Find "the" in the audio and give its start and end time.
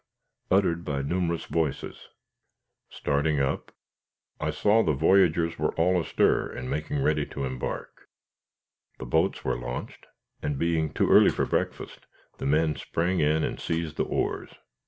4.81-4.93, 8.97-9.05, 12.39-12.47, 13.97-14.05